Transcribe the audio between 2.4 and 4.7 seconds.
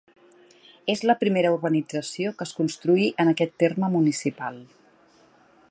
es construí en aquest terme municipal.